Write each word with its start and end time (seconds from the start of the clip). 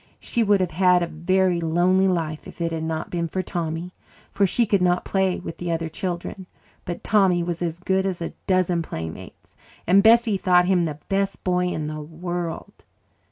She 0.19 0.41
would 0.41 0.61
have 0.61 0.71
had 0.71 1.03
a 1.03 1.05
very 1.05 1.61
lonely 1.61 2.07
life 2.07 2.47
if 2.47 2.59
it 2.59 2.71
had 2.71 2.81
not 2.81 3.11
been 3.11 3.27
for 3.27 3.43
Tommy, 3.43 3.93
for 4.31 4.47
she 4.47 4.65
could 4.65 4.81
not 4.81 5.05
play 5.05 5.37
with 5.39 5.59
the 5.59 5.71
other 5.71 5.89
children. 5.89 6.47
But 6.85 7.03
Tommy 7.03 7.43
was 7.43 7.61
as 7.61 7.79
good 7.79 8.07
as 8.07 8.19
a 8.19 8.33
dozen 8.47 8.81
playmates, 8.81 9.55
and 9.85 10.01
Bessie 10.01 10.37
thought 10.37 10.65
him 10.65 10.85
the 10.85 10.97
best 11.07 11.43
boy 11.43 11.65
in 11.67 11.85
the 11.85 12.01
world. 12.01 12.83